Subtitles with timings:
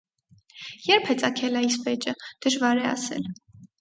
[0.93, 2.17] Ե՞րբ է ծագել այս վեճը՝
[2.47, 3.29] դժվար է ասել։